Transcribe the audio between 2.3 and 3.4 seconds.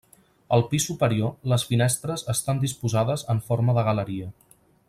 estan disposades